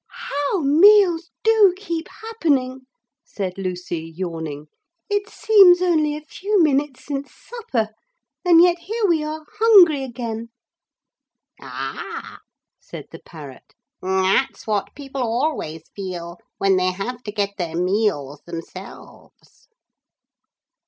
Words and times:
'How 0.09 0.61
meals 0.61 1.29
do 1.43 1.75
keep 1.77 2.07
happening,' 2.23 2.87
said 3.23 3.55
Lucy, 3.59 3.99
yawning; 4.15 4.65
'it 5.11 5.29
seems 5.29 5.79
only 5.79 6.17
a 6.17 6.21
few 6.25 6.59
minutes 6.63 7.05
since 7.05 7.31
supper. 7.31 7.89
And 8.43 8.63
yet 8.63 8.79
here 8.79 9.05
we 9.05 9.23
are, 9.23 9.45
hungry 9.59 10.03
again!' 10.03 10.49
'Ah!' 11.61 12.39
said 12.79 13.09
the 13.11 13.19
parrot, 13.19 13.75
'that's 14.01 14.65
what 14.65 14.95
people 14.95 15.21
always 15.21 15.83
feel 15.95 16.39
when 16.57 16.77
they 16.77 16.91
have 16.91 17.21
to 17.21 17.31
get 17.31 17.51
their 17.59 17.75
meals 17.77 18.41
themselves!' 18.47 19.67